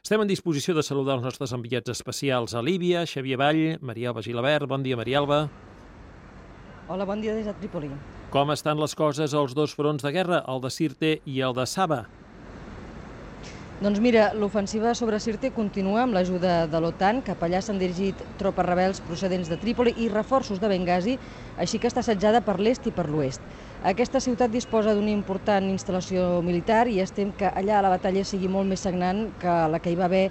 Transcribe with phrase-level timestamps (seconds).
[0.00, 4.22] Estem en disposició de saludar els nostres enviats especials a Líbia, Xavier Vall, Maria Alba
[4.24, 4.64] Gilabert.
[4.66, 5.40] Bon dia, Maria Alba.
[6.88, 7.90] Hola, bon dia des de Trípoli.
[8.32, 11.66] Com estan les coses als dos fronts de guerra, el de Sirte i el de
[11.68, 12.06] Saba?
[13.80, 17.22] Doncs mira, l'ofensiva sobre Sirte continua amb l'ajuda de l'OTAN.
[17.24, 21.14] Cap allà s'han dirigit tropes rebels procedents de Trípoli i reforços de Benghazi,
[21.56, 23.40] així que està assetjada per l'est i per l'oest.
[23.80, 28.68] Aquesta ciutat disposa d'una important instal·lació militar i estem que allà la batalla sigui molt
[28.68, 30.26] més sagnant que la que hi va haver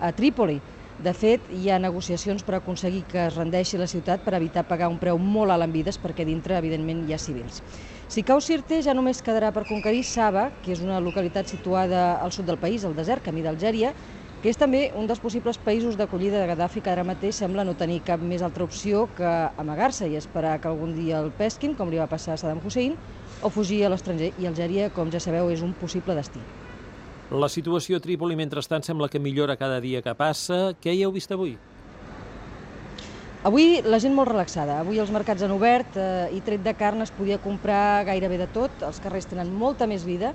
[0.00, 0.62] a Trípoli.
[0.96, 4.86] De fet, hi ha negociacions per aconseguir que es rendeixi la ciutat per evitar pagar
[4.92, 7.64] un preu molt alt en vides perquè dintre, evidentment, hi ha civils.
[8.06, 12.30] Si cau Sirte, ja només quedarà per conquerir Saba, que és una localitat situada al
[12.30, 13.90] sud del país, al desert, camí d'Algèria,
[14.40, 17.74] que és també un dels possibles països d'acollida de Gaddafi que ara mateix sembla no
[17.74, 21.90] tenir cap més altra opció que amagar-se i esperar que algun dia el pesquin, com
[21.90, 23.00] li va passar a Saddam Hussein,
[23.42, 24.30] o fugir a l'estranger.
[24.38, 26.46] I Algèria, com ja sabeu, és un possible destí.
[27.32, 30.74] La situació a Trípoli, mentrestant, sembla que millora cada dia que passa.
[30.82, 31.54] Què hi heu vist avui?
[33.48, 34.78] Avui la gent molt relaxada.
[34.82, 38.48] Avui els mercats han obert eh, i tret de carn es podia comprar gairebé de
[38.52, 38.84] tot.
[38.84, 40.34] Els carrers tenen molta més vida.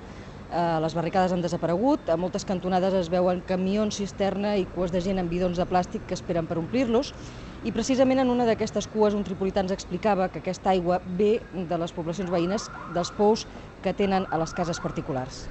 [0.50, 2.10] Eh, les barricades han desaparegut.
[2.10, 6.10] A moltes cantonades es veuen camions cisterna i cues de gent amb bidons de plàstic
[6.10, 7.14] que esperen per omplir-los.
[7.60, 11.78] I precisament en una d'aquestes cues un tripolità ens explicava que aquesta aigua ve de
[11.82, 13.44] les poblacions veïnes dels pous
[13.84, 15.42] que tenen a les cases particulars.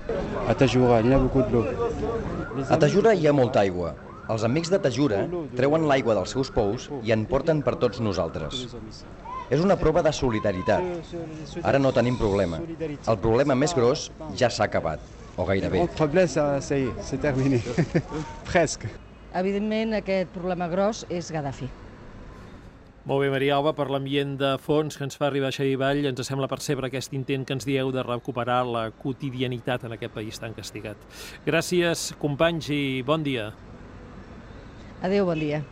[0.48, 1.66] A Tajura, hi ha beaucoup d'eau.
[2.64, 3.94] A Tajura hi ha molta aigua.
[4.28, 5.22] Els amics de Tajura
[5.56, 8.64] treuen l'aigua dels seus pous i en porten per tots nosaltres.
[9.48, 11.12] És una prova de solidaritat.
[11.62, 12.60] Ara no tenim problema.
[12.60, 15.04] El problema més gros ja s'ha acabat,
[15.36, 15.84] o gairebé.
[15.84, 16.56] El problema.
[18.48, 18.92] Presque.
[19.38, 21.68] Evidentment, aquest problema gros és Gaddafi.
[23.08, 26.20] Molt bé, Maria Alba, per l'ambient de fons que ens fa arribar Xavi Vall, ens
[26.28, 30.52] sembla percebre aquest intent que ens dieu de recuperar la quotidianitat en aquest país tan
[30.52, 31.08] castigat.
[31.46, 33.48] Gràcies, companys, i bon dia.
[35.00, 35.64] Adéu, bon dia.